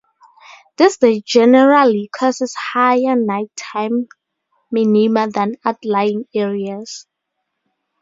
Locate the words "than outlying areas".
5.29-7.05